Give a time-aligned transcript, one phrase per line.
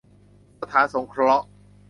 [0.61, 1.45] สถานสงเคราะห์